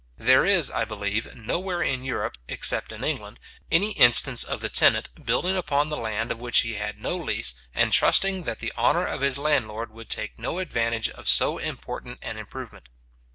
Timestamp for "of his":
9.05-9.37